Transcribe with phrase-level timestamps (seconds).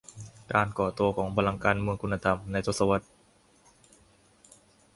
[0.53, 3.05] การก่อตัวของพลังการเมืองคุณธรรม ในทศวรรษ